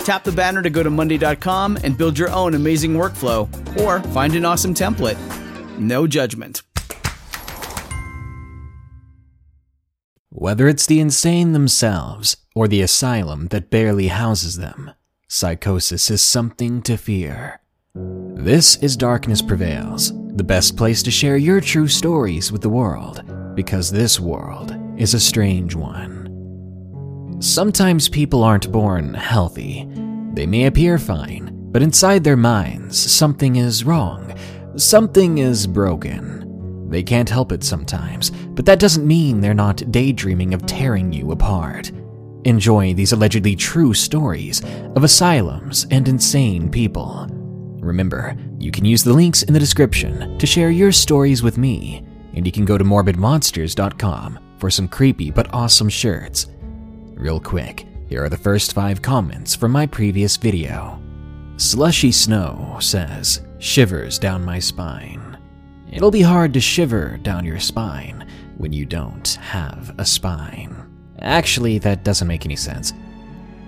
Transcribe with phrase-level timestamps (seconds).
[0.00, 3.48] Tap the banner to go to Monday.com and build your own amazing workflow,
[3.80, 5.18] or find an awesome template.
[5.78, 6.62] No judgment.
[10.30, 14.92] Whether it's the insane themselves or the asylum that barely houses them,
[15.28, 17.60] psychosis is something to fear.
[17.94, 23.22] This is Darkness Prevails, the best place to share your true stories with the world,
[23.54, 26.19] because this world is a strange one.
[27.40, 29.88] Sometimes people aren't born healthy.
[30.34, 34.38] They may appear fine, but inside their minds, something is wrong.
[34.76, 36.86] Something is broken.
[36.90, 41.32] They can't help it sometimes, but that doesn't mean they're not daydreaming of tearing you
[41.32, 41.90] apart.
[42.44, 44.62] Enjoy these allegedly true stories
[44.94, 47.26] of asylums and insane people.
[47.80, 52.04] Remember, you can use the links in the description to share your stories with me,
[52.34, 56.46] and you can go to morbidmonsters.com for some creepy but awesome shirts.
[57.20, 60.98] Real quick, here are the first five comments from my previous video.
[61.58, 65.36] Slushy Snow says, Shivers down my spine.
[65.92, 68.26] It'll be hard to shiver down your spine
[68.56, 70.74] when you don't have a spine.
[71.18, 72.94] Actually, that doesn't make any sense.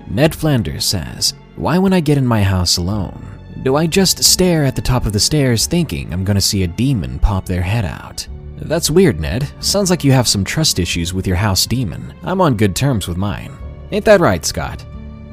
[0.08, 4.64] Ned Flanders says, Why, when I get in my house alone, do I just stare
[4.64, 7.84] at the top of the stairs thinking I'm gonna see a demon pop their head
[7.84, 8.26] out?
[8.66, 9.48] That's weird, Ned.
[9.60, 12.14] Sounds like you have some trust issues with your house demon.
[12.22, 13.56] I'm on good terms with mine.
[13.90, 14.84] Ain't that right, Scott?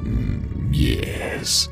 [0.01, 1.69] Mm, yes.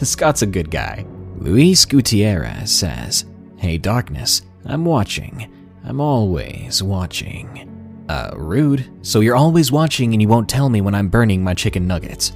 [0.02, 1.04] Scott's a good guy.
[1.38, 3.24] Luis Gutierrez says,
[3.56, 5.52] Hey, Darkness, I'm watching.
[5.84, 8.04] I'm always watching.
[8.08, 8.90] Uh, rude.
[9.02, 12.32] So you're always watching and you won't tell me when I'm burning my chicken nuggets.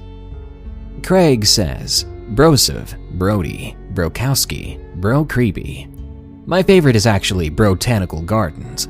[1.03, 5.87] Craig says, Brosov, Brody, Brokowski, Bro Creepy.
[6.45, 8.89] My favorite is actually Botanical Gardens.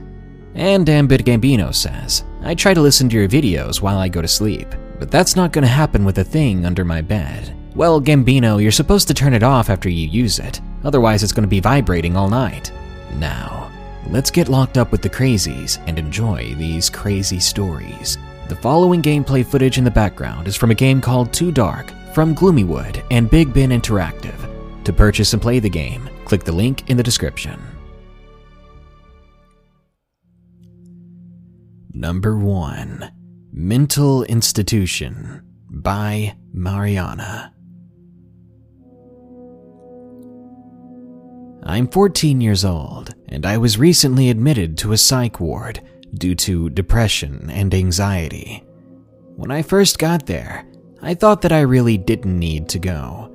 [0.56, 4.28] And Ambit Gambino says, I try to listen to your videos while I go to
[4.28, 7.56] sleep, but that's not gonna happen with a thing under my bed.
[7.76, 11.46] Well, Gambino, you're supposed to turn it off after you use it, otherwise, it's gonna
[11.46, 12.72] be vibrating all night.
[13.18, 13.72] Now,
[14.08, 18.18] let's get locked up with the crazies and enjoy these crazy stories.
[18.48, 22.34] The following gameplay footage in the background is from a game called Too Dark from
[22.34, 24.34] Gloomywood and Big Ben Interactive.
[24.86, 27.62] To purchase and play the game, click the link in the description.
[31.94, 33.12] Number 1
[33.52, 37.54] Mental Institution by Mariana.
[41.62, 45.82] I'm 14 years old, and I was recently admitted to a psych ward
[46.16, 48.64] due to depression and anxiety.
[49.36, 50.66] When I first got there,
[51.00, 53.30] I thought that I really didn't need to go,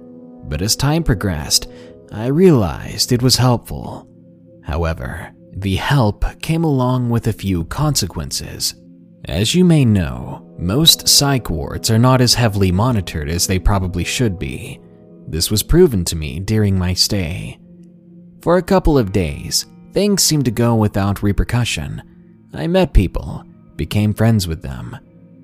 [0.48, 1.68] but as time progressed,
[2.12, 4.08] I realized it was helpful.
[4.64, 8.74] However, the help came along with a few consequences.
[9.26, 14.04] As you may know, most psych wards are not as heavily monitored as they probably
[14.04, 14.80] should be.
[15.26, 17.58] This was proven to me during my stay.
[18.42, 22.02] For a couple of days, things seemed to go without repercussion.
[22.54, 23.44] I met people,
[23.76, 24.96] became friends with them.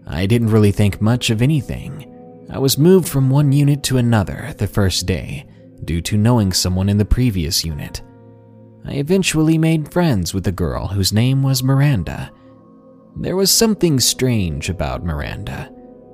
[0.06, 2.46] I didn't really think much of anything.
[2.50, 5.46] I was moved from one unit to another the first day
[5.84, 8.02] due to knowing someone in the previous unit.
[8.86, 12.30] I eventually made friends with a girl whose name was Miranda.
[13.16, 15.70] There was something strange about Miranda.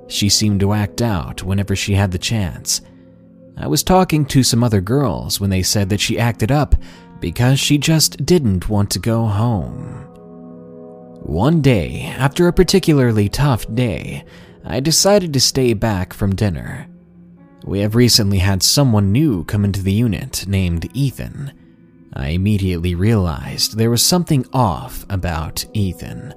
[0.09, 2.83] She seemed to act out whenever she had the chance.
[3.57, 6.75] I was talking to some other girls when they said that she acted up
[7.21, 10.07] because she just didn't want to go home.
[11.23, 14.25] One day, after a particularly tough day,
[14.65, 16.90] I decided to stay back from dinner.
[17.65, 21.53] We have recently had someone new come into the unit named Ethan.
[22.13, 26.35] I immediately realized there was something off about Ethan.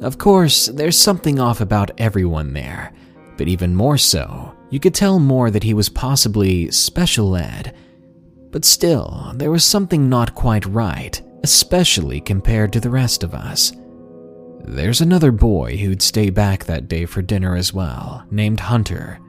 [0.00, 2.92] Of course, there's something off about everyone there,
[3.36, 7.74] but even more so, you could tell more that he was possibly special ed.
[8.50, 13.72] But still, there was something not quite right, especially compared to the rest of us.
[14.64, 19.20] There's another boy who'd stay back that day for dinner as well, named Hunter.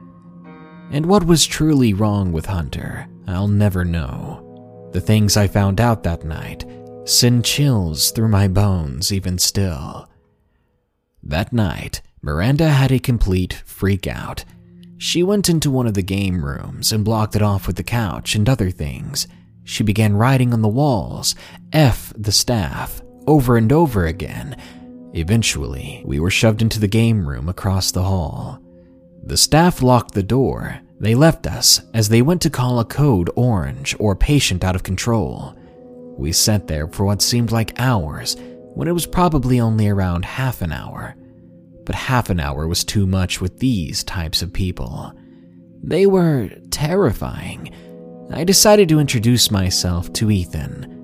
[0.90, 4.90] And what was truly wrong with Hunter, I'll never know.
[4.92, 6.64] The things I found out that night
[7.04, 10.08] send chills through my bones even still.
[11.22, 14.44] That night, Miranda had a complete freak out.
[14.96, 18.34] She went into one of the game rooms and blocked it off with the couch
[18.34, 19.28] and other things.
[19.64, 21.34] She began writing on the walls,
[21.72, 24.56] F the staff, over and over again,
[25.14, 28.62] Eventually, we were shoved into the game room across the hall.
[29.28, 30.80] The staff locked the door.
[30.98, 34.82] They left us as they went to call a code orange or patient out of
[34.82, 35.54] control.
[36.16, 38.38] We sat there for what seemed like hours
[38.72, 41.14] when it was probably only around half an hour.
[41.84, 45.12] But half an hour was too much with these types of people.
[45.82, 47.70] They were terrifying.
[48.32, 50.94] I decided to introduce myself to Ethan.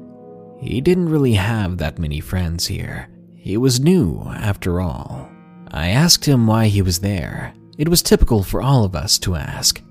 [0.62, 3.10] He didn't really have that many friends here.
[3.34, 5.28] He was new, after all.
[5.72, 7.52] I asked him why he was there.
[7.76, 9.82] It was typical for all of us to ask.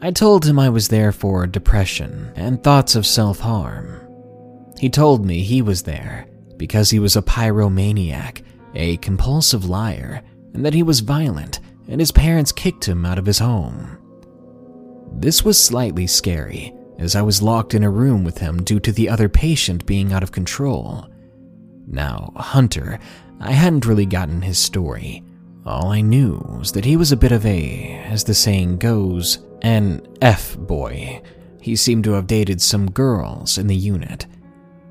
[0.00, 4.00] I told him I was there for depression and thoughts of self harm.
[4.78, 8.42] He told me he was there because he was a pyromaniac,
[8.74, 10.22] a compulsive liar,
[10.54, 13.98] and that he was violent and his parents kicked him out of his home.
[15.12, 18.92] This was slightly scary, as I was locked in a room with him due to
[18.92, 21.08] the other patient being out of control.
[21.86, 22.98] Now, Hunter,
[23.40, 25.24] I hadn't really gotten his story.
[25.68, 29.40] All I knew was that he was a bit of a, as the saying goes,
[29.60, 31.20] an F boy.
[31.60, 34.26] He seemed to have dated some girls in the unit.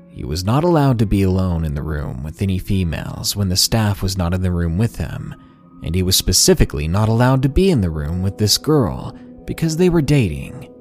[0.06, 3.56] He was not allowed to be alone in the room with any females when the
[3.56, 5.34] staff was not in the room with him,
[5.82, 9.76] and he was specifically not allowed to be in the room with this girl because
[9.76, 10.72] they were dating.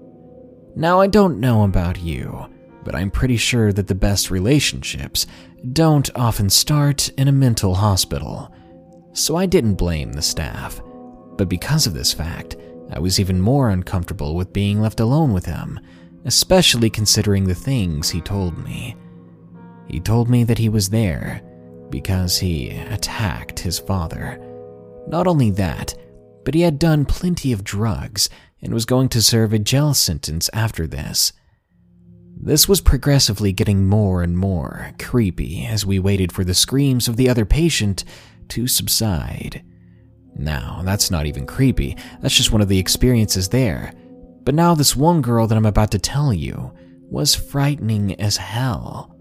[0.75, 2.45] Now, I don't know about you,
[2.83, 5.25] but I'm pretty sure that the best relationships
[5.73, 8.53] don't often start in a mental hospital,
[9.17, 10.81] so I didn't blame the staff.
[11.37, 12.55] But because of this fact,
[12.91, 15.79] I was even more uncomfortable with being left alone with him,
[16.25, 18.95] especially considering the things he told me.
[19.87, 21.41] He told me that he was there
[21.89, 24.39] because he attacked his father.
[25.07, 25.95] Not only that,
[26.43, 28.29] but he had done plenty of drugs
[28.61, 31.33] and was going to serve a jail sentence after this.
[32.39, 37.17] This was progressively getting more and more creepy as we waited for the screams of
[37.17, 38.03] the other patient
[38.49, 39.63] to subside.
[40.35, 43.93] Now, that's not even creepy, that's just one of the experiences there.
[44.43, 46.71] But now, this one girl that I'm about to tell you
[47.09, 49.15] was frightening as hell.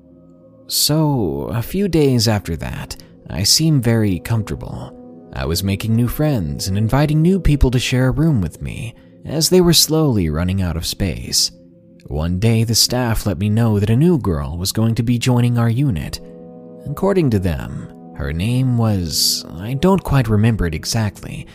[0.68, 2.96] So, a few days after that,
[3.30, 5.30] I seemed very comfortable.
[5.32, 8.94] I was making new friends and inviting new people to share a room with me
[9.24, 11.50] as they were slowly running out of space.
[12.06, 15.18] One day, the staff let me know that a new girl was going to be
[15.18, 16.20] joining our unit.
[16.88, 19.44] According to them, her name was.
[19.50, 21.46] I don't quite remember it exactly,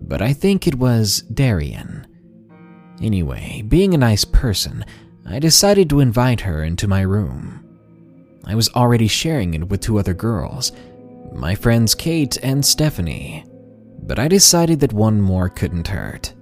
[0.00, 2.06] but I think it was Darian.
[3.02, 4.84] Anyway, being a nice person,
[5.28, 7.62] I decided to invite her into my room.
[8.44, 10.72] I was already sharing it with two other girls,
[11.34, 13.44] my friends Kate and Stephanie,
[14.02, 16.32] but I decided that one more couldn't hurt.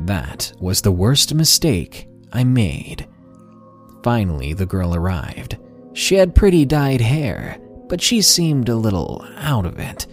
[0.00, 3.08] That was the worst mistake I made.
[4.04, 5.58] Finally, the girl arrived.
[5.94, 7.58] She had pretty dyed hair,
[7.88, 10.06] but she seemed a little out of it.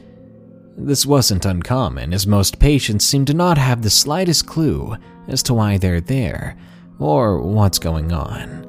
[0.78, 4.96] This wasn't uncommon, as most patients seem to not have the slightest clue
[5.28, 6.58] as to why they're there
[7.00, 8.64] or what's going on.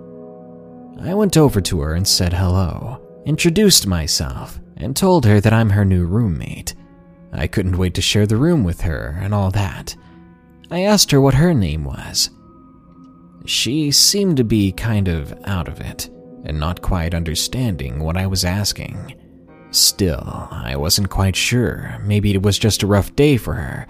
[1.03, 5.71] I went over to her and said hello, introduced myself, and told her that I'm
[5.71, 6.75] her new roommate.
[7.33, 9.97] I couldn't wait to share the room with her and all that.
[10.71, 12.31] I asked her what her name was,
[13.47, 16.11] she seemed to be kind of out of it
[16.47, 19.15] and not quite understanding what I was asking.
[19.71, 21.99] Still, I wasn't quite sure.
[22.03, 23.87] Maybe it was just a rough day for her.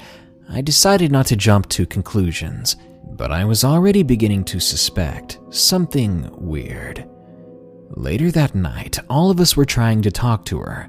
[0.48, 2.76] I decided not to jump to conclusions,
[3.12, 7.08] but I was already beginning to suspect something weird.
[7.90, 10.88] Later that night, all of us were trying to talk to her.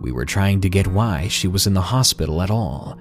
[0.00, 2.98] We were trying to get why she was in the hospital at all.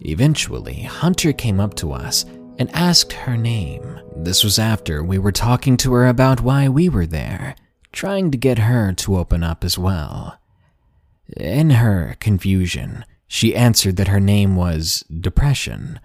[0.00, 2.24] Eventually, Hunter came up to us
[2.58, 4.00] and asked her name.
[4.16, 7.54] This was after we were talking to her about why we were there,
[7.92, 10.38] trying to get her to open up as well.
[11.36, 16.00] In her confusion, she answered that her name was Depression.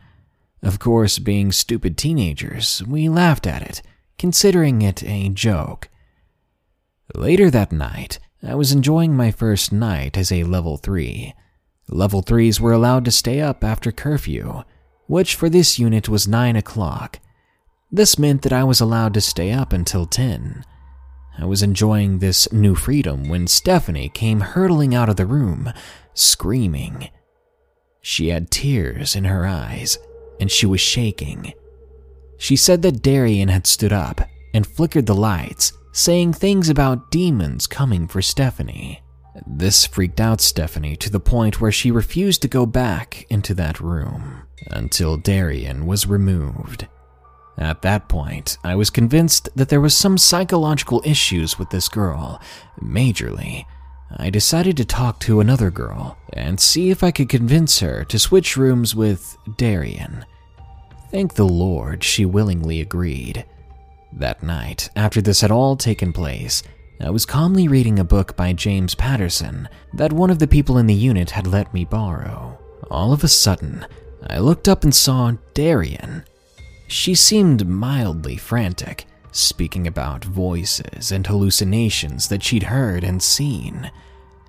[0.62, 3.82] Of course, being stupid teenagers, we laughed at it,
[4.18, 5.90] considering it a joke.
[7.16, 11.34] Later that night, I was enjoying my first night as a level 3.
[11.90, 14.64] Level 3s were allowed to stay up after curfew,
[15.08, 17.20] which for this unit was 9 o'clock.
[17.92, 20.66] This meant that I was allowed to stay up until 10.
[21.38, 25.72] I was enjoying this new freedom when Stephanie came hurtling out of the room,
[26.14, 27.10] screaming.
[28.02, 29.98] She had tears in her eyes,
[30.40, 31.54] and she was shaking.
[32.38, 34.22] She said that Darian had stood up
[34.54, 39.02] and flickered the lights, saying things about demons coming for Stephanie.
[39.48, 43.80] This freaked out Stephanie to the point where she refused to go back into that
[43.80, 46.88] room until Darian was removed.
[47.58, 52.42] At that point, I was convinced that there was some psychological issues with this girl,
[52.82, 53.66] majorly.
[54.18, 58.20] I decided to talk to another girl and see if I could convince her to
[58.20, 60.26] switch rooms with Darian.
[61.12, 63.46] Thank the Lord she willingly agreed.
[64.12, 66.64] That night, after this had all taken place,
[67.00, 70.88] I was calmly reading a book by James Patterson that one of the people in
[70.88, 72.58] the unit had let me borrow.
[72.90, 73.86] All of a sudden,
[74.28, 76.24] I looked up and saw Darian.
[76.88, 83.92] She seemed mildly frantic, speaking about voices and hallucinations that she'd heard and seen.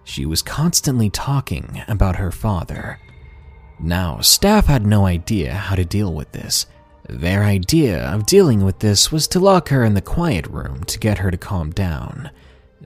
[0.04, 2.98] She was constantly talking about her father.
[3.80, 6.66] Now, staff had no idea how to deal with this.
[7.08, 10.98] Their idea of dealing with this was to lock her in the quiet room to
[10.98, 12.30] get her to calm down.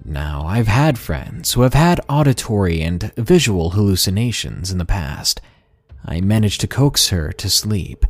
[0.04, 5.40] Now, I've had friends who have had auditory and visual hallucinations in the past.
[6.08, 8.06] I managed to coax her to sleep.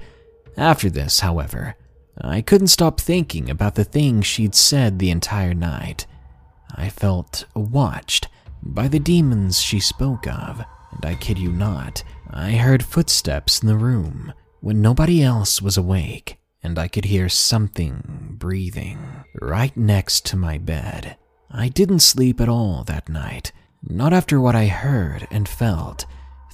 [0.57, 1.75] After this, however,
[2.21, 6.07] I couldn't stop thinking about the things she'd said the entire night.
[6.73, 8.29] I felt watched
[8.63, 13.69] by the demons she spoke of, and I kid you not, I heard footsteps in
[13.69, 18.99] the room when nobody else was awake, and I could hear something breathing
[19.41, 21.17] right next to my bed.
[21.51, 23.51] I didn't sleep at all that night,
[23.83, 26.07] not after what I heard and felt,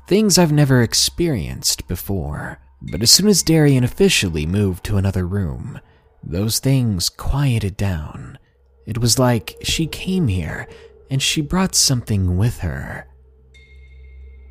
[0.07, 2.59] things I've never experienced before.
[2.81, 5.81] But as soon as Darian officially moved to another room,
[6.23, 8.39] those things quieted down.
[8.87, 10.69] It was like she came here
[11.11, 13.07] and she brought something with her.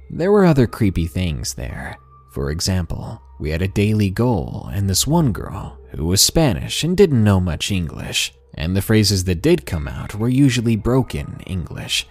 [0.09, 1.97] There were other creepy things there.
[2.31, 6.95] For example, we had a daily goal, and this one girl, who was Spanish and
[6.95, 12.07] didn't know much English, and the phrases that did come out were usually broken English.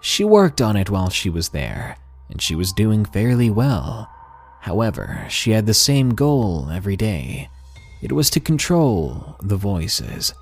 [0.00, 1.96] She worked on it while she was there,
[2.32, 4.10] and she was doing fairly well.
[4.62, 7.48] However, she had the same goal every day
[8.02, 10.34] it was to control the voices.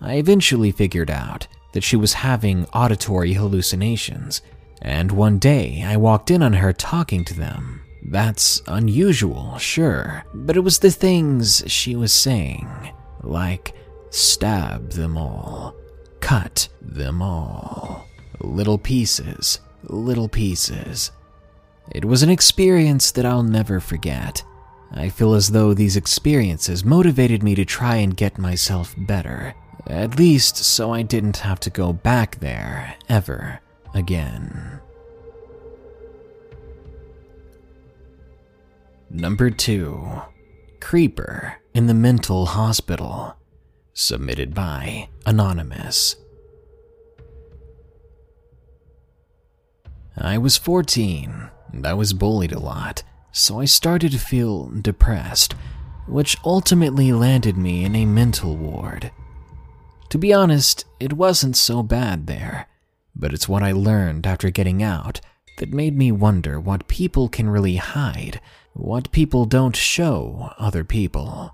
[0.00, 4.40] I eventually figured out that she was having auditory hallucinations,
[4.80, 7.82] and one day I walked in on her talking to them.
[8.04, 12.68] That's unusual, sure, but it was the things she was saying,
[13.24, 13.74] like,
[14.10, 15.74] Stab them all.
[16.20, 18.06] Cut them all.
[18.40, 21.10] Little pieces, little pieces.
[21.90, 24.42] It was an experience that I'll never forget.
[24.92, 29.54] I feel as though these experiences motivated me to try and get myself better,
[29.86, 33.60] at least so I didn't have to go back there ever
[33.94, 34.80] again.
[39.10, 40.22] Number 2
[40.80, 43.34] Creeper in the Mental Hospital.
[43.94, 46.16] Submitted by Anonymous.
[50.20, 55.54] I was 14 and I was bullied a lot, so I started to feel depressed,
[56.08, 59.12] which ultimately landed me in a mental ward.
[60.10, 62.66] To be honest, it wasn't so bad there,
[63.14, 65.20] but it's what I learned after getting out
[65.58, 68.40] that made me wonder what people can really hide,
[68.72, 71.52] what people don't show other people.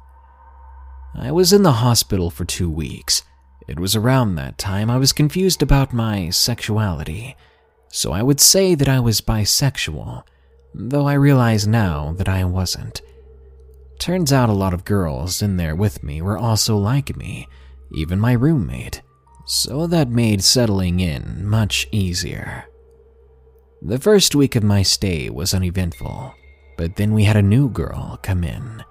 [1.14, 3.22] I was in the hospital for two weeks.
[3.68, 7.36] It was around that time I was confused about my sexuality,
[7.94, 10.24] so I would say that I was bisexual,
[10.74, 13.00] though I realize now that I wasn't.
[14.00, 17.46] Turns out a lot of girls in there with me were also like me,
[17.94, 19.00] even my roommate,
[19.46, 22.64] so that made settling in much easier.
[23.80, 26.34] The first week of my stay was uneventful,
[26.76, 28.82] but then we had a new girl come in.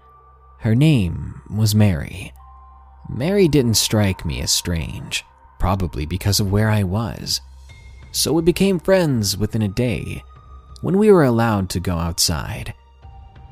[0.59, 2.31] Her name was Mary.
[3.09, 5.25] Mary didn't strike me as strange,
[5.59, 7.41] probably because of where I was.
[8.13, 10.23] So we became friends within a day
[10.81, 12.73] when we were allowed to go outside.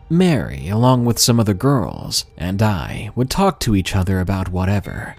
[0.07, 5.15] Mary, along with some other girls, and I would talk to each other about whatever.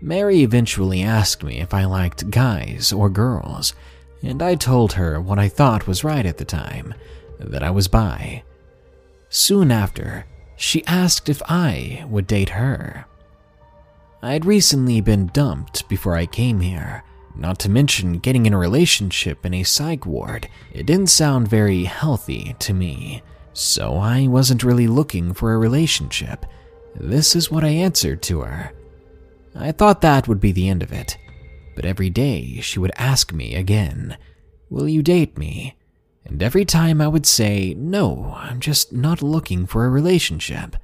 [0.00, 3.74] Mary eventually asked me if I liked guys or girls,
[4.22, 6.94] and I told her what I thought was right at the time
[7.38, 8.42] that I was bi.
[9.28, 10.24] Soon after,
[10.56, 13.04] she asked if I would date her.
[14.22, 17.02] I had recently been dumped before I came here,
[17.34, 20.48] not to mention getting in a relationship in a psych ward.
[20.72, 23.22] It didn't sound very healthy to me,
[23.52, 26.46] so I wasn't really looking for a relationship.
[26.94, 28.72] This is what I answered to her.
[29.54, 31.16] I thought that would be the end of it,
[31.74, 34.16] but every day she would ask me again,
[34.70, 35.76] Will you date me?
[36.24, 40.76] And every time I would say, No, I'm just not looking for a relationship.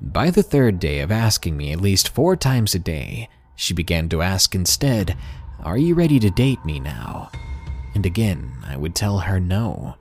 [0.00, 4.08] By the third day of asking me at least four times a day, she began
[4.08, 5.16] to ask instead,
[5.62, 7.30] Are you ready to date me now?
[7.94, 9.96] And again, I would tell her no.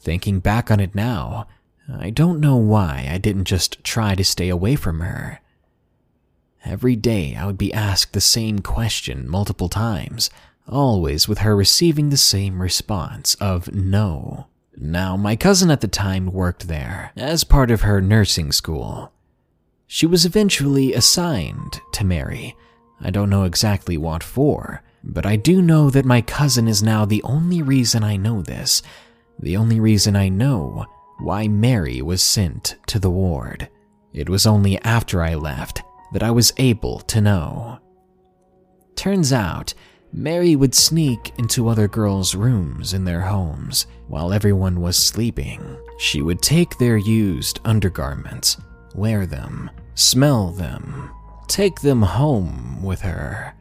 [0.00, 1.46] Thinking back on it now,
[1.92, 5.40] I don't know why I didn't just try to stay away from her.
[6.64, 10.30] Every day I would be asked the same question multiple times,
[10.66, 14.46] always with her receiving the same response of no.
[14.76, 19.12] Now, my cousin at the time worked there as part of her nursing school.
[19.86, 22.56] She was eventually assigned to Mary.
[23.00, 27.04] I don't know exactly what for, but I do know that my cousin is now
[27.04, 28.82] the only reason I know this,
[29.38, 30.86] the only reason I know
[31.18, 33.68] why Mary was sent to the ward.
[34.12, 37.78] It was only after I left that I was able to know.
[38.96, 39.72] Turns out,
[40.12, 45.76] Mary would sneak into other girls' rooms in their homes while everyone was sleeping.
[45.98, 48.56] She would take their used undergarments
[48.96, 51.10] wear them, smell them,
[51.46, 53.54] take them home with her.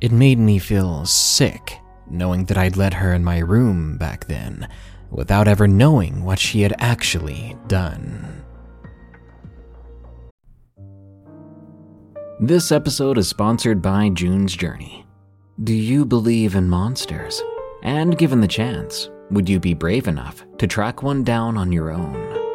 [0.00, 4.68] It made me feel sick knowing that I'd let her in my room back then
[5.10, 8.44] without ever knowing what she had actually done.
[12.40, 15.06] This episode is sponsored by June's Journey.
[15.62, 17.40] Do you believe in monsters?
[17.82, 21.90] And given the chance, would you be brave enough to track one down on your
[21.90, 22.51] own?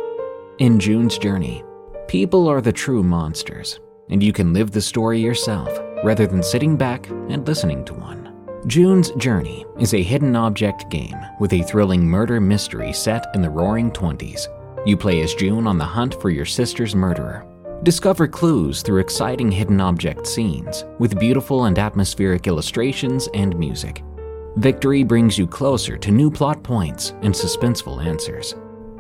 [0.60, 1.63] In June's journey,
[2.08, 5.70] people are the true monsters, and you can live the story yourself
[6.04, 8.34] rather than sitting back and listening to one.
[8.65, 13.50] June's Journey is a hidden object game with a thrilling murder mystery set in the
[13.52, 14.48] roaring 20s.
[14.84, 17.46] You play as June on the hunt for your sister's murderer.
[17.84, 24.04] Discover clues through exciting hidden object scenes with beautiful and atmospheric illustrations and music.
[24.56, 28.56] Victory brings you closer to new plot points and suspenseful answers.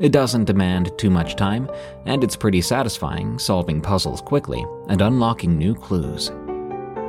[0.00, 1.70] It doesn't demand too much time,
[2.04, 6.30] and it's pretty satisfying solving puzzles quickly and unlocking new clues.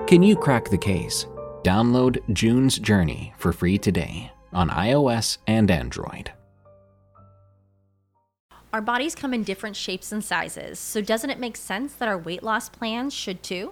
[0.07, 1.25] Can you crack the case?
[1.63, 6.31] Download June's Journey for free today on iOS and Android.
[8.71, 12.17] Our bodies come in different shapes and sizes, so doesn't it make sense that our
[12.17, 13.71] weight loss plans should too?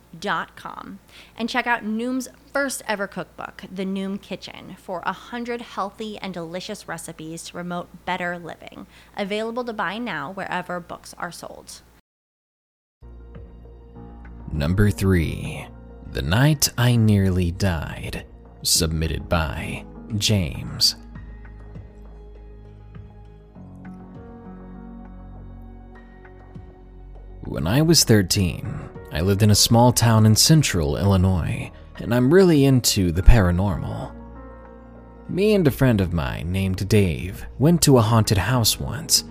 [0.19, 0.99] Dot com
[1.37, 6.33] and check out Noom's first ever cookbook, The Noom Kitchen, for a hundred healthy and
[6.33, 8.87] delicious recipes to promote better living.
[9.15, 11.81] Available to buy now wherever books are sold.
[14.51, 15.65] Number 3
[16.11, 18.25] The Night I Nearly Died,
[18.63, 19.85] submitted by
[20.17, 20.97] James.
[27.45, 32.33] When I was 13, I lived in a small town in central Illinois, and I'm
[32.33, 34.15] really into the paranormal.
[35.29, 39.25] Me and a friend of mine named Dave went to a haunted house once.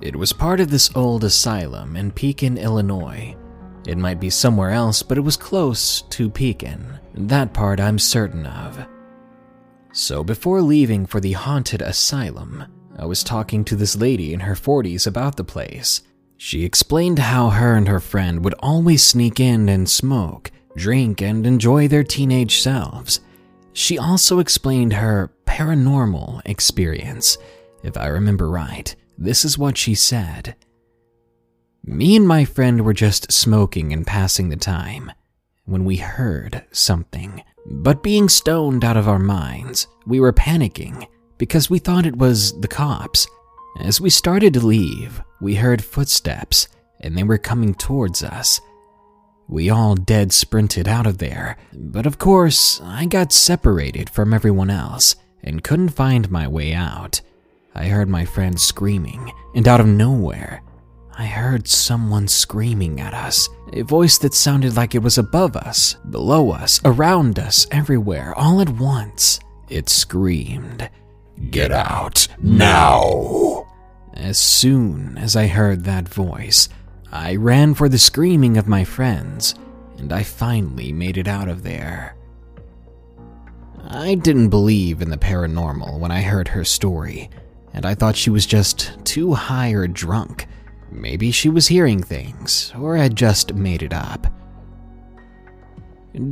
[0.00, 3.34] It was part of this old asylum in Pekin, Illinois.
[3.86, 6.98] It might be somewhere else, but it was close to Pekin.
[7.14, 8.86] That part I'm certain of.
[9.92, 12.64] So before leaving for the haunted asylum,
[12.98, 16.02] I was talking to this lady in her 40s about the place.
[16.36, 21.46] She explained how her and her friend would always sneak in and smoke, drink, and
[21.46, 23.20] enjoy their teenage selves.
[23.72, 27.38] She also explained her paranormal experience.
[27.82, 30.56] If I remember right, this is what she said.
[31.84, 35.12] Me and my friend were just smoking and passing the time
[35.64, 37.42] when we heard something.
[37.66, 41.06] But being stoned out of our minds, we were panicking
[41.38, 43.26] because we thought it was the cops.
[43.80, 46.68] As we started to leave, we heard footsteps
[47.00, 48.60] and they were coming towards us.
[49.48, 54.70] We all dead sprinted out of there, but of course, I got separated from everyone
[54.70, 57.20] else and couldn't find my way out.
[57.74, 60.62] I heard my friend screaming, and out of nowhere,
[61.16, 63.48] I heard someone screaming at us.
[63.72, 68.60] A voice that sounded like it was above us, below us, around us, everywhere, all
[68.60, 69.38] at once.
[69.68, 70.90] It screamed,
[71.50, 73.65] Get out now!
[74.16, 76.68] As soon as I heard that voice,
[77.12, 79.54] I ran for the screaming of my friends,
[79.98, 82.16] and I finally made it out of there.
[83.88, 87.30] I didn't believe in the paranormal when I heard her story,
[87.74, 90.46] and I thought she was just too high or drunk.
[90.90, 94.26] Maybe she was hearing things, or had just made it up.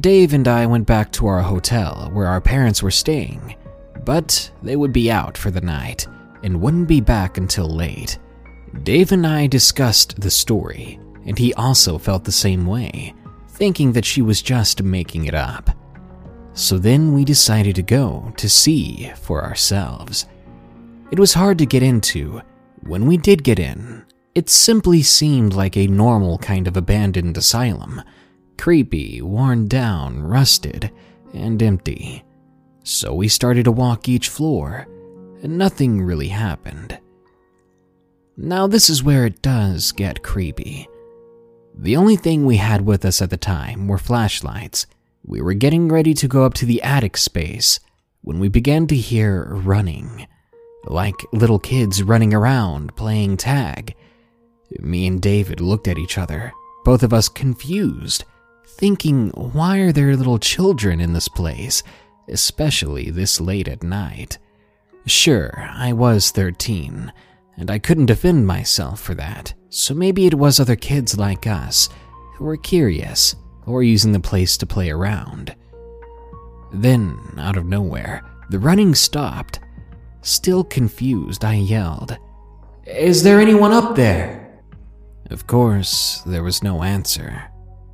[0.01, 3.57] Dave and I went back to our hotel where our parents were staying,
[4.05, 6.09] but they would be out for the night
[6.45, 8.19] and wouldn't be back until late.
[8.85, 13.15] Dave and I discussed the story, and he also felt the same way,
[13.49, 15.71] thinking that she was just making it up.
[16.53, 20.27] So then we decided to go to see for ourselves.
[21.11, 22.43] It was hard to get into.
[22.83, 24.05] When we did get in,
[24.35, 28.03] it simply seemed like a normal kind of abandoned asylum
[28.57, 30.91] creepy, worn down, rusted,
[31.33, 32.23] and empty.
[32.85, 34.87] So we started to walk each floor,
[35.51, 36.99] nothing really happened.
[38.37, 40.89] Now, this is where it does get creepy.
[41.77, 44.87] The only thing we had with us at the time were flashlights.
[45.25, 47.81] We were getting ready to go up to the attic space
[48.23, 50.27] when we began to hear running,
[50.85, 53.95] like little kids running around playing tag.
[54.81, 56.53] Me and David looked at each other,
[56.85, 58.25] both of us confused,
[58.67, 61.83] thinking, why are there little children in this place,
[62.29, 64.39] especially this late at night?
[65.07, 67.13] Sure, I was 13,
[67.59, 71.91] and I couldn't defend myself for that, so maybe it was other kids like us
[72.37, 73.35] who were curious
[73.67, 75.55] or using the place to play around.
[76.73, 79.61] Then, out of nowhere, the running stopped.
[80.23, 82.17] Still confused, I yelled,
[82.87, 84.63] Is there anyone up there?
[85.31, 87.45] Of course, there was no answer,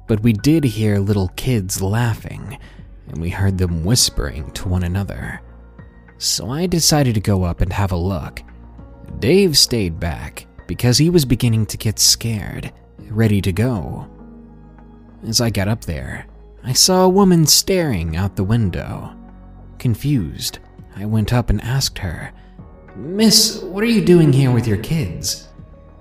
[0.07, 2.57] but we did hear little kids laughing,
[3.09, 5.41] and we heard them whispering to one another.
[6.21, 8.43] So I decided to go up and have a look.
[9.21, 12.73] Dave stayed back because he was beginning to get scared,
[13.09, 14.07] ready to go.
[15.27, 16.27] As I got up there,
[16.63, 19.17] I saw a woman staring out the window.
[19.79, 20.59] Confused,
[20.95, 22.33] I went up and asked her,
[22.97, 25.49] Miss, what are you doing here with your kids?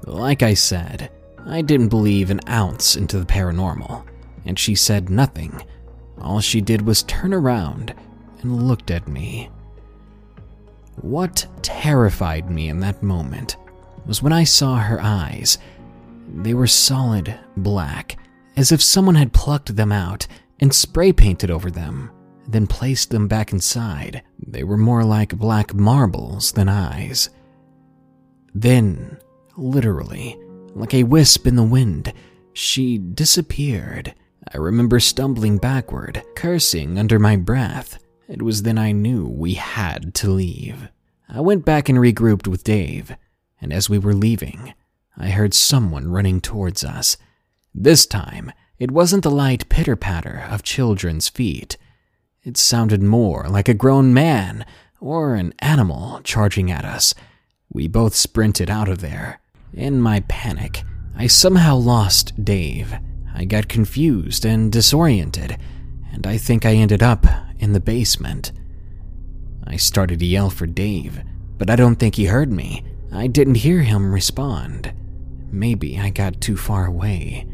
[0.05, 1.09] Like I said,
[1.45, 4.05] I didn't believe an ounce into the paranormal,
[4.43, 5.63] and she said nothing.
[6.19, 7.95] All she did was turn around
[8.41, 9.49] and looked at me.
[11.01, 13.57] What terrified me in that moment
[14.05, 15.57] was when I saw her eyes.
[16.27, 18.17] They were solid black,
[18.57, 20.27] as if someone had plucked them out
[20.59, 22.11] and spray painted over them,
[22.47, 24.23] then placed them back inside.
[24.45, 27.29] They were more like black marbles than eyes.
[28.53, 29.17] Then,
[29.55, 30.37] literally,
[30.73, 32.13] like a wisp in the wind,
[32.53, 34.13] she disappeared.
[34.51, 37.99] I remember stumbling backward, cursing under my breath.
[38.29, 40.89] It was then I knew we had to leave.
[41.27, 43.15] I went back and regrouped with Dave,
[43.59, 44.75] and as we were leaving,
[45.17, 47.17] I heard someone running towards us.
[47.73, 51.75] This time, it wasn't the light pitter patter of children's feet.
[52.43, 54.63] It sounded more like a grown man
[55.01, 57.15] or an animal charging at us.
[57.73, 59.41] We both sprinted out of there.
[59.73, 60.83] In my panic,
[61.15, 62.95] I somehow lost Dave.
[63.33, 65.57] I got confused and disoriented,
[66.11, 67.25] and I think I ended up
[67.59, 68.51] in the basement.
[69.65, 71.21] I started to yell for Dave,
[71.57, 72.83] but I don't think he heard me.
[73.11, 74.93] I didn't hear him respond.
[75.51, 77.47] maybe I got too far away.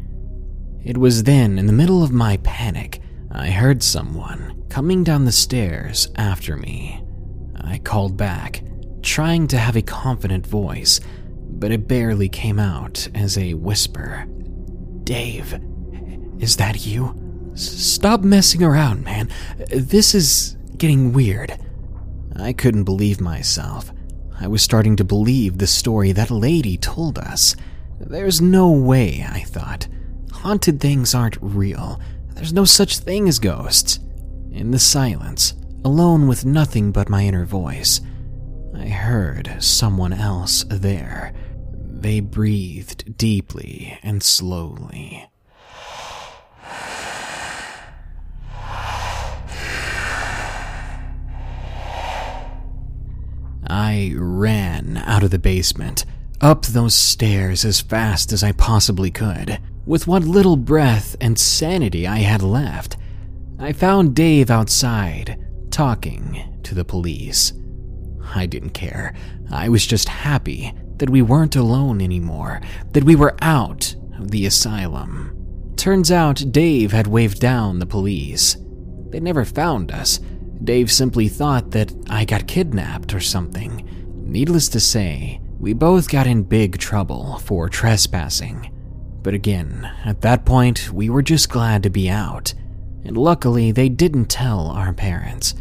[0.84, 5.32] It was then, in the middle of my panic, I heard someone coming down the
[5.32, 7.02] stairs after me.
[7.56, 8.62] I called back,
[9.02, 11.00] trying to have a confident voice,
[11.40, 14.26] but it barely came out as a whisper.
[15.04, 15.58] Dave,
[16.38, 17.25] is that you?
[17.56, 19.30] Stop messing around, man.
[19.70, 21.58] This is getting weird.
[22.38, 23.90] I couldn't believe myself.
[24.38, 27.56] I was starting to believe the story that lady told us.
[27.98, 29.88] There's no way, I thought.
[30.30, 31.98] Haunted things aren't real.
[32.34, 34.00] There's no such thing as ghosts.
[34.52, 38.02] In the silence, alone with nothing but my inner voice,
[38.74, 41.32] I heard someone else there.
[41.72, 45.26] They breathed deeply and slowly.
[53.76, 56.06] I ran out of the basement,
[56.40, 59.58] up those stairs as fast as I possibly could.
[59.84, 62.96] With what little breath and sanity I had left,
[63.58, 65.38] I found Dave outside,
[65.70, 67.52] talking to the police.
[68.34, 69.14] I didn't care.
[69.50, 72.62] I was just happy that we weren't alone anymore,
[72.92, 75.74] that we were out of the asylum.
[75.76, 78.56] Turns out Dave had waved down the police.
[79.10, 80.18] They never found us.
[80.64, 83.88] Dave simply thought that I got kidnapped or something.
[84.14, 88.72] Needless to say, we both got in big trouble for trespassing.
[89.22, 92.54] But again, at that point, we were just glad to be out.
[93.04, 95.54] And luckily, they didn't tell our parents.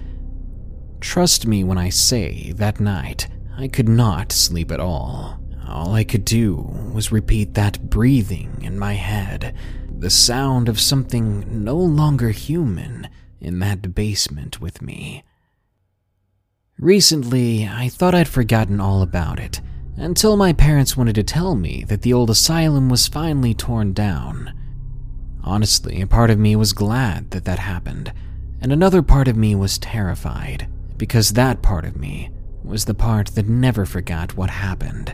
[1.00, 3.28] Trust me when I say that night,
[3.58, 5.40] I could not sleep at all.
[5.68, 6.56] All I could do
[6.94, 9.56] was repeat that breathing in my head,
[9.98, 13.08] the sound of something no longer human
[13.46, 15.24] in that basement with me.
[16.80, 19.62] Recently, I thought I'd forgotten all about it
[19.98, 24.52] until my parents wanted to tell me that the old asylum was finally torn down.
[25.44, 28.12] Honestly, a part of me was glad that that happened,
[28.60, 32.32] and another part of me was terrified because that part of me
[32.64, 35.14] was the part that never forgot what happened,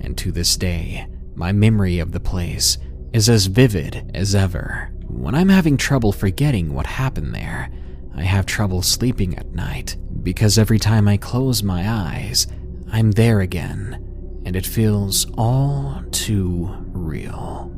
[0.00, 2.76] and to this day, my memory of the place
[3.12, 4.90] is as vivid as ever.
[5.08, 7.70] When I'm having trouble forgetting what happened there,
[8.14, 12.46] I have trouble sleeping at night because every time I close my eyes,
[12.92, 17.72] I'm there again, and it feels all too real.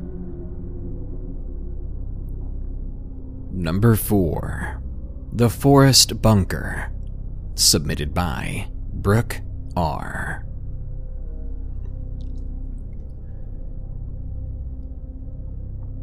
[3.52, 4.82] Number 4
[5.32, 6.92] The Forest Bunker.
[7.54, 9.40] Submitted by Brooke
[9.76, 10.44] R.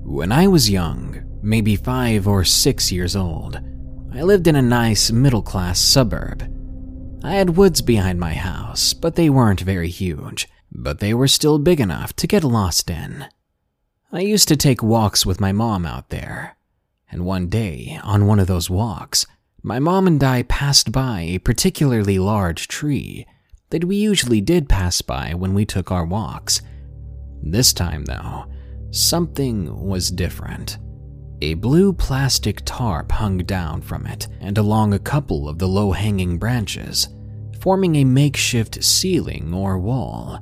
[0.07, 3.59] When I was young, maybe five or six years old,
[4.13, 6.49] I lived in a nice middle class suburb.
[7.25, 11.59] I had woods behind my house, but they weren't very huge, but they were still
[11.59, 13.25] big enough to get lost in.
[14.09, 16.55] I used to take walks with my mom out there,
[17.11, 19.25] and one day, on one of those walks,
[19.61, 23.27] my mom and I passed by a particularly large tree
[23.71, 26.61] that we usually did pass by when we took our walks.
[27.43, 28.45] This time, though,
[28.91, 30.77] something was different.
[31.41, 35.91] A blue plastic tarp hung down from it and along a couple of the low
[35.91, 37.09] hanging branches,
[37.61, 40.39] forming a makeshift ceiling or wall.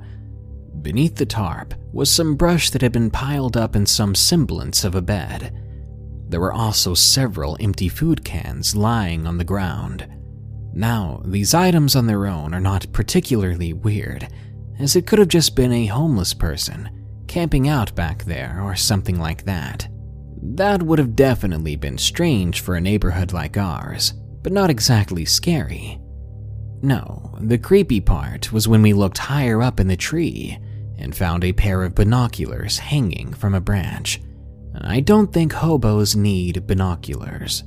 [0.80, 4.94] Beneath the tarp was some brush that had been piled up in some semblance of
[4.94, 5.52] a bed.
[6.28, 10.08] There were also several empty food cans lying on the ground.
[10.72, 14.28] Now, these items on their own are not particularly weird,
[14.78, 16.88] as it could have just been a homeless person
[17.28, 19.88] camping out back there or something like that.
[20.42, 24.12] That would have definitely been strange for a neighborhood like ours,
[24.42, 26.00] but not exactly scary.
[26.82, 30.58] No, the creepy part was when we looked higher up in the tree
[30.98, 34.20] and found a pair of binoculars hanging from a branch.
[34.80, 37.64] I don't think hobos need binoculars.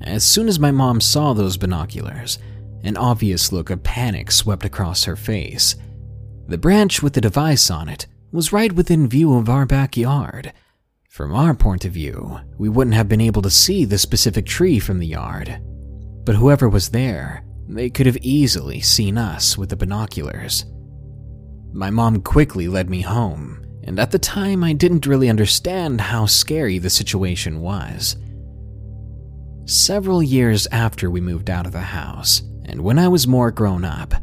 [0.00, 2.38] As soon as my mom saw those binoculars,
[2.84, 5.76] an obvious look of panic swept across her face.
[6.48, 10.52] The branch with the device on it was right within view of our backyard.
[11.08, 14.78] From our point of view, we wouldn't have been able to see the specific tree
[14.78, 15.60] from the yard.
[16.24, 20.64] But whoever was there, they could have easily seen us with the binoculars.
[21.72, 26.24] My mom quickly led me home, and at the time I didn't really understand how
[26.24, 28.16] scary the situation was.
[29.66, 33.84] Several years after we moved out of the house, and when I was more grown
[33.84, 34.14] up,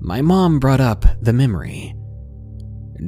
[0.00, 1.94] my mom brought up the memory.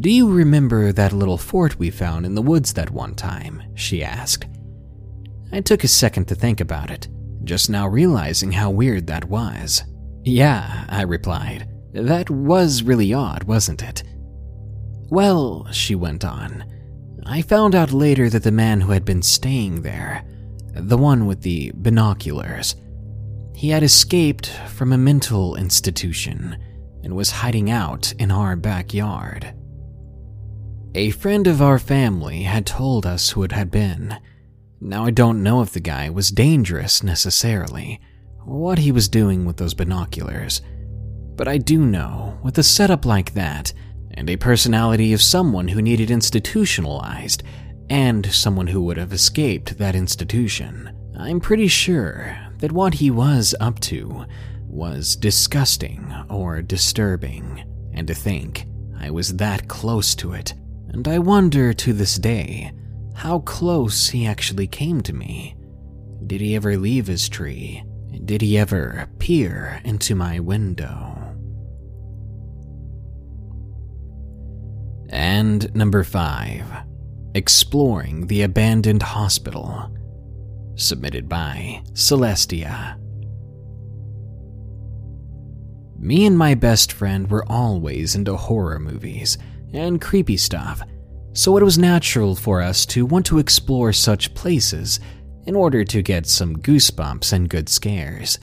[0.01, 3.63] Do you remember that little fort we found in the woods that one time?
[3.75, 4.47] she asked.
[5.53, 7.09] I took a second to think about it,
[7.45, 9.85] just now realizing how weird that was.
[10.25, 11.69] Yeah, I replied.
[11.93, 14.03] That was really odd, wasn't it?
[15.09, 16.65] Well, she went on,
[17.29, 20.25] I found out later that the man who had been staying there,
[20.75, 22.77] the one with the binoculars,
[23.53, 26.57] he had escaped from a mental institution
[27.03, 29.53] and was hiding out in our backyard.
[30.95, 34.17] A friend of our family had told us who it had been.
[34.81, 38.01] Now, I don't know if the guy was dangerous necessarily,
[38.47, 40.63] or what he was doing with those binoculars,
[41.37, 43.75] but I do know, with a setup like that,
[44.13, 47.43] and a personality of someone who needed institutionalized,
[47.91, 53.55] and someone who would have escaped that institution, I'm pretty sure that what he was
[53.61, 54.25] up to
[54.67, 58.67] was disgusting or disturbing, and to think
[58.99, 60.55] I was that close to it
[60.97, 62.73] and I wonder to this day
[63.15, 65.55] how close he actually came to me.
[66.27, 67.85] Did he ever leave his tree?
[68.25, 71.35] Did he ever peer into my window?
[75.11, 76.65] And number five,
[77.35, 79.95] exploring the abandoned hospital.
[80.77, 82.99] Submitted by Celestia.
[85.99, 89.37] Me and my best friend were always into horror movies
[89.73, 90.83] and creepy stuff,
[91.33, 95.01] so it was natural for us to want to explore such places
[95.47, 98.39] in order to get some goosebumps and good scares.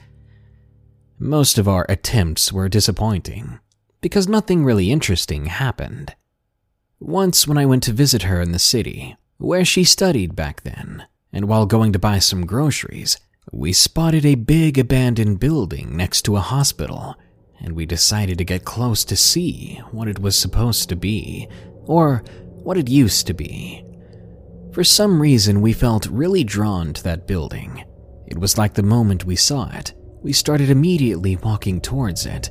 [1.18, 3.60] Most of our attempts were disappointing,
[4.00, 6.14] because nothing really interesting happened.
[7.00, 11.06] Once, when I went to visit her in the city, where she studied back then,
[11.32, 13.18] and while going to buy some groceries,
[13.52, 17.16] we spotted a big abandoned building next to a hospital
[17.64, 21.48] and we decided to get close to see what it was supposed to be,
[21.86, 22.22] or
[22.62, 23.82] what it used to be.
[24.72, 27.82] For some reason, we felt really drawn to that building.
[28.26, 32.50] It was like the moment we saw it, we started immediately walking towards it.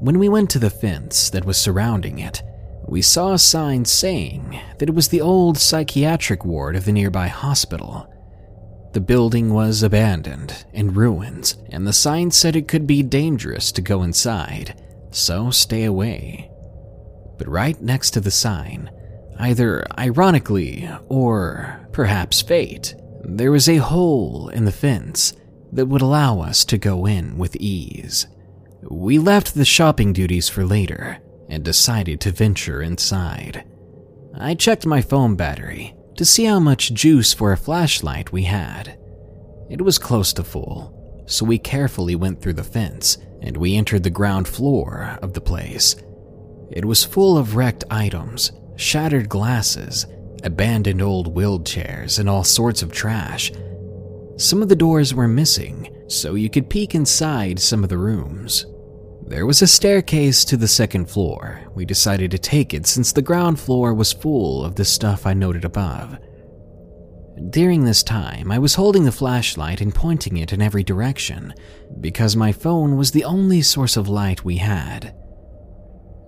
[0.00, 2.42] When we went to the fence that was surrounding it,
[2.88, 7.28] we saw a sign saying that it was the old psychiatric ward of the nearby
[7.28, 8.12] hospital.
[8.92, 13.82] The building was abandoned, in ruins, and the sign said it could be dangerous to
[13.82, 16.50] go inside, so stay away.
[17.38, 18.90] But right next to the sign,
[19.38, 25.34] either ironically or perhaps fate, there was a hole in the fence
[25.72, 28.26] that would allow us to go in with ease.
[28.82, 33.64] We left the shopping duties for later and decided to venture inside.
[34.34, 38.88] I checked my phone battery to see how much juice for a flashlight we had.
[39.70, 44.02] It was close to full, so we carefully went through the fence and we entered
[44.02, 45.96] the ground floor of the place.
[46.70, 50.04] It was full of wrecked items, shattered glasses,
[50.44, 53.50] abandoned old wheelchairs, and all sorts of trash.
[54.36, 58.66] Some of the doors were missing, so you could peek inside some of the rooms.
[59.30, 61.60] There was a staircase to the second floor.
[61.72, 65.34] We decided to take it since the ground floor was full of the stuff I
[65.34, 66.18] noted above.
[67.50, 71.54] During this time, I was holding the flashlight and pointing it in every direction
[72.00, 75.14] because my phone was the only source of light we had.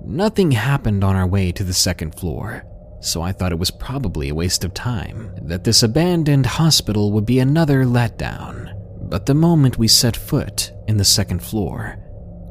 [0.05, 2.63] Nothing happened on our way to the second floor,
[3.01, 7.27] so I thought it was probably a waste of time, that this abandoned hospital would
[7.27, 8.73] be another letdown.
[9.11, 11.99] But the moment we set foot in the second floor,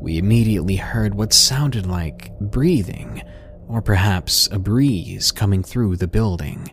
[0.01, 3.21] we immediately heard what sounded like breathing,
[3.67, 6.71] or perhaps a breeze coming through the building.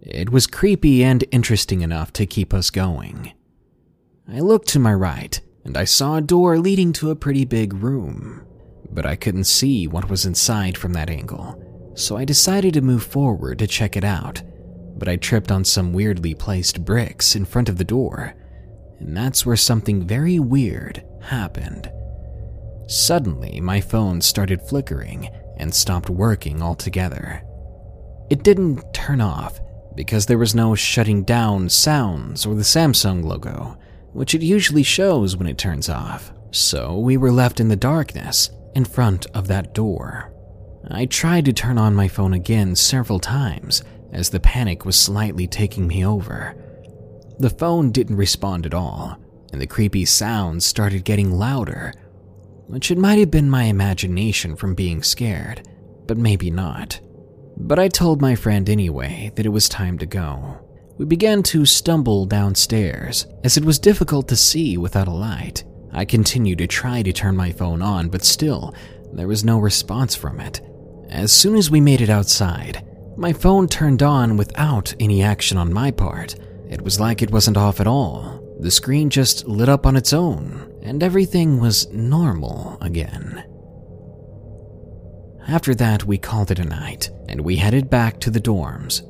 [0.00, 3.32] It was creepy and interesting enough to keep us going.
[4.28, 7.74] I looked to my right, and I saw a door leading to a pretty big
[7.74, 8.46] room,
[8.92, 13.02] but I couldn't see what was inside from that angle, so I decided to move
[13.02, 14.40] forward to check it out.
[14.96, 18.34] But I tripped on some weirdly placed bricks in front of the door,
[19.00, 21.90] and that's where something very weird happened.
[22.88, 27.42] Suddenly, my phone started flickering and stopped working altogether.
[28.30, 29.60] It didn't turn off
[29.94, 33.76] because there was no shutting down sounds or the Samsung logo,
[34.12, 36.32] which it usually shows when it turns off.
[36.50, 40.32] So we were left in the darkness in front of that door.
[40.90, 45.46] I tried to turn on my phone again several times as the panic was slightly
[45.46, 46.54] taking me over.
[47.38, 49.18] The phone didn't respond at all,
[49.52, 51.92] and the creepy sounds started getting louder
[52.68, 55.66] which it might have been my imagination from being scared,
[56.06, 57.00] but maybe not.
[57.56, 60.58] But I told my friend anyway that it was time to go.
[60.98, 65.64] We began to stumble downstairs, as it was difficult to see without a light.
[65.92, 68.74] I continued to try to turn my phone on, but still,
[69.12, 70.60] there was no response from it.
[71.08, 72.84] As soon as we made it outside,
[73.16, 76.36] my phone turned on without any action on my part.
[76.68, 78.44] It was like it wasn't off at all.
[78.60, 83.44] The screen just lit up on its own, and everything was normal again.
[85.48, 89.02] After that, we called it a night and we headed back to the dorms.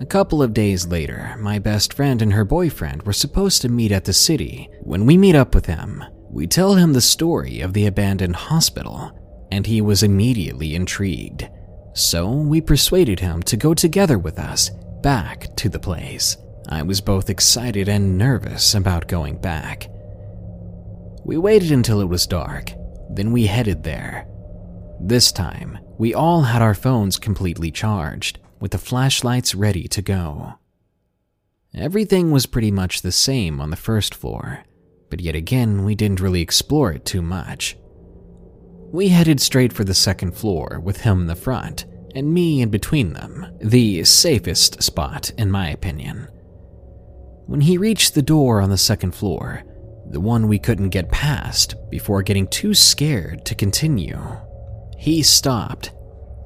[0.00, 3.92] A couple of days later, my best friend and her boyfriend were supposed to meet
[3.92, 4.68] at the city.
[4.80, 9.16] When we meet up with them, we tell him the story of the abandoned hospital,
[9.50, 11.48] and he was immediately intrigued.
[11.94, 14.70] So we persuaded him to go together with us
[15.02, 16.36] back to the place.
[16.68, 19.88] I was both excited and nervous about going back.
[21.24, 22.72] We waited until it was dark,
[23.10, 24.26] then we headed there.
[25.00, 30.54] This time, we all had our phones completely charged, with the flashlights ready to go.
[31.74, 34.64] Everything was pretty much the same on the first floor,
[35.10, 37.76] but yet again, we didn't really explore it too much.
[38.92, 42.68] We headed straight for the second floor with him in the front, and me in
[42.68, 46.28] between them, the safest spot, in my opinion.
[47.46, 49.62] When he reached the door on the second floor,
[50.08, 54.20] the one we couldn't get past before getting too scared to continue,
[54.98, 55.92] he stopped.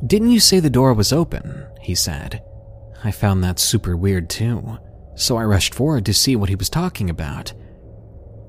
[0.07, 1.67] Didn't you say the door was open?
[1.81, 2.43] He said.
[3.05, 4.79] I found that super weird too,
[5.15, 7.53] so I rushed forward to see what he was talking about.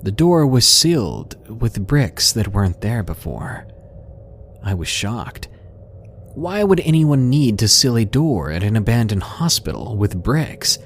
[0.02, 3.68] The door was sealed with bricks that weren't there before.
[4.64, 5.48] I was shocked.
[6.36, 10.78] Why would anyone need to seal a door at an abandoned hospital with bricks?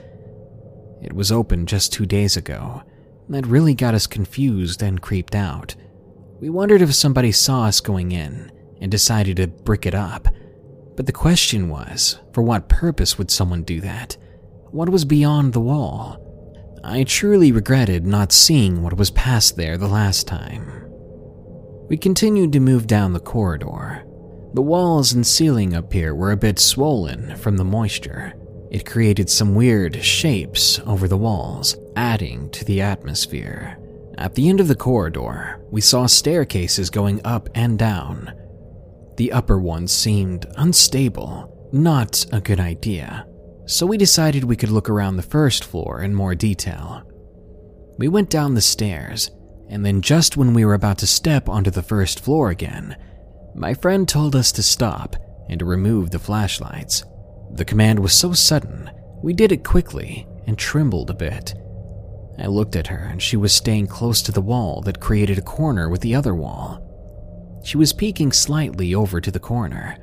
[1.02, 2.84] It was open just two days ago.
[3.30, 5.76] That really got us confused and creeped out.
[6.40, 10.28] We wondered if somebody saw us going in and decided to brick it up.
[10.96, 14.18] But the question was for what purpose would someone do that?
[14.72, 16.18] What was beyond the wall?
[16.84, 20.88] I truly regretted not seeing what was past there the last time.
[21.90, 24.06] We continued to move down the corridor,
[24.54, 28.34] the walls and ceiling up here were a bit swollen from the moisture.
[28.72, 33.78] It created some weird shapes over the walls, adding to the atmosphere.
[34.18, 38.32] At the end of the corridor, we saw staircases going up and down.
[39.18, 43.28] The upper one seemed unstable, not a good idea,
[43.66, 47.04] so we decided we could look around the first floor in more detail.
[47.98, 49.32] We went down the stairs,
[49.68, 52.96] and then just when we were about to step onto the first floor again,
[53.54, 55.18] my friend told us to stop
[55.50, 57.04] and to remove the flashlights.
[57.54, 58.90] The command was so sudden,
[59.22, 61.54] we did it quickly and trembled a bit.
[62.40, 65.44] I looked at her and she was staying close to the wall that created a
[65.44, 66.88] corner with the other wall.
[67.64, 69.98] She was peeking slightly over to the corner.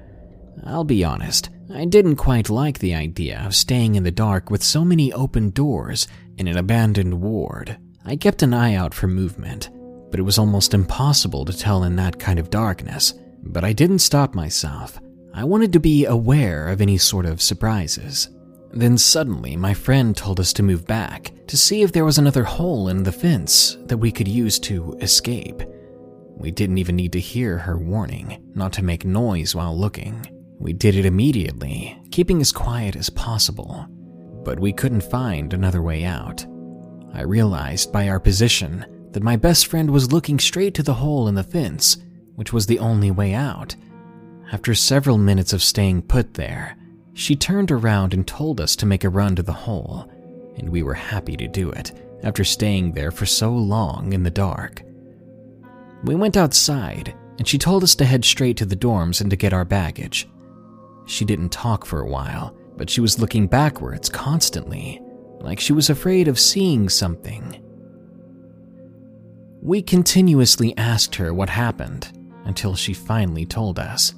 [0.65, 4.63] I'll be honest, I didn't quite like the idea of staying in the dark with
[4.63, 7.79] so many open doors in an abandoned ward.
[8.05, 9.71] I kept an eye out for movement,
[10.11, 13.15] but it was almost impossible to tell in that kind of darkness.
[13.43, 14.99] But I didn't stop myself.
[15.39, 18.29] I wanted to be aware of any sort of surprises.
[18.73, 22.43] Then suddenly, my friend told us to move back to see if there was another
[22.43, 25.63] hole in the fence that we could use to escape.
[26.37, 30.27] We didn't even need to hear her warning not to make noise while looking.
[30.59, 33.87] We did it immediately, keeping as quiet as possible.
[34.45, 36.45] But we couldn't find another way out.
[37.15, 41.29] I realized by our position that my best friend was looking straight to the hole
[41.29, 41.97] in the fence
[42.39, 43.75] which was the only way out.
[44.51, 46.77] After several minutes of staying put there,
[47.13, 50.11] she turned around and told us to make a run to the hole,
[50.57, 51.93] and we were happy to do it
[52.23, 54.83] after staying there for so long in the dark.
[56.03, 59.37] We went outside, and she told us to head straight to the dorms and to
[59.37, 60.27] get our baggage.
[61.05, 65.03] She didn't talk for a while, but she was looking backwards constantly,
[65.41, 67.63] like she was afraid of seeing something.
[69.61, 72.13] We continuously asked her what happened,
[72.45, 74.15] until she finally told us.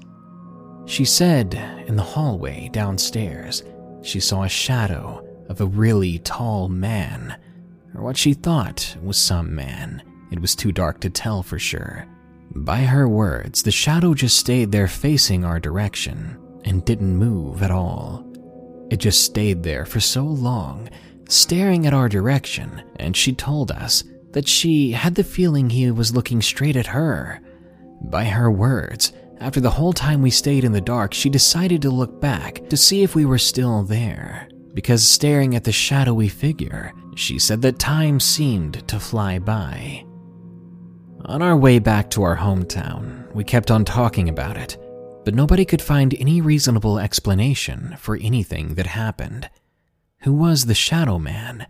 [0.86, 1.54] She said
[1.86, 3.62] in the hallway downstairs,
[4.02, 7.36] she saw a shadow of a really tall man,
[7.94, 10.02] or what she thought was some man.
[10.30, 12.06] It was too dark to tell for sure.
[12.54, 17.70] By her words, the shadow just stayed there facing our direction and didn't move at
[17.70, 18.26] all.
[18.90, 20.88] It just stayed there for so long,
[21.28, 24.02] staring at our direction, and she told us
[24.32, 27.40] that she had the feeling he was looking straight at her.
[28.02, 31.90] By her words, after the whole time we stayed in the dark, she decided to
[31.90, 34.48] look back to see if we were still there.
[34.74, 40.04] Because staring at the shadowy figure, she said that time seemed to fly by.
[41.24, 44.76] On our way back to our hometown, we kept on talking about it,
[45.24, 49.50] but nobody could find any reasonable explanation for anything that happened.
[50.22, 51.66] Who was the Shadow Man?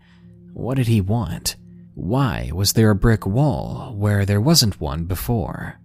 [0.53, 1.57] What did he want?
[1.95, 5.80] Why was there a brick wall where there wasn't one before?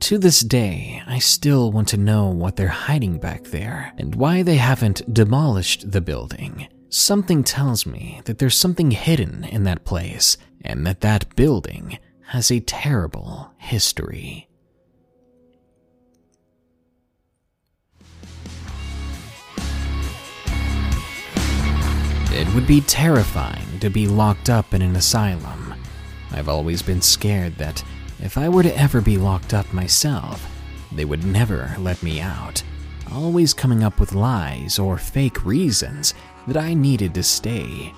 [0.00, 4.42] To this day, I still want to know what they're hiding back there and why
[4.42, 6.68] they haven't demolished the building.
[6.90, 12.50] Something tells me that there's something hidden in that place and that that building has
[12.50, 14.48] a terrible history.
[22.30, 25.74] It would be terrifying to be locked up in an asylum.
[26.32, 27.82] I've always been scared that
[28.20, 30.46] if I were to ever be locked up myself,
[30.92, 32.62] they would never let me out,
[33.12, 36.14] always coming up with lies or fake reasons
[36.46, 37.92] that I needed to stay.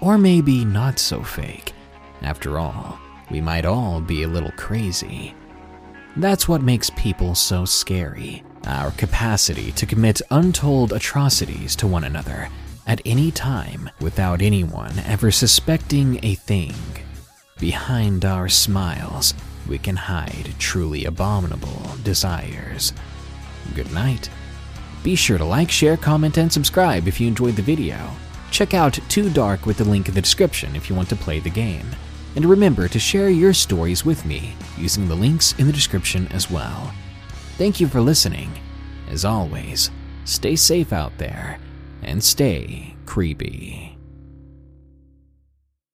[0.00, 1.72] Or maybe not so fake.
[2.22, 2.98] After all,
[3.30, 5.34] we might all be a little crazy.
[6.16, 12.48] That's what makes people so scary our capacity to commit untold atrocities to one another
[12.86, 16.74] at any time without anyone ever suspecting a thing.
[17.58, 19.32] Behind our smiles,
[19.66, 22.92] we can hide truly abominable desires.
[23.74, 24.28] Good night.
[25.02, 28.10] Be sure to like, share, comment, and subscribe if you enjoyed the video.
[28.50, 31.40] Check out Too Dark with the link in the description if you want to play
[31.40, 31.86] the game.
[32.34, 36.50] And remember to share your stories with me using the links in the description as
[36.50, 36.92] well.
[37.56, 38.52] Thank you for listening.
[39.08, 39.90] As always,
[40.26, 41.58] stay safe out there
[42.02, 43.95] and stay creepy.